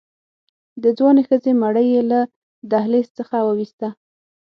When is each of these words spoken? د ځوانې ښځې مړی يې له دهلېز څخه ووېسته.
د 0.83 0.85
ځوانې 0.97 1.21
ښځې 1.27 1.51
مړی 1.61 1.85
يې 1.93 2.01
له 2.11 2.19
دهلېز 2.71 3.07
څخه 3.17 3.35
ووېسته. 3.41 3.87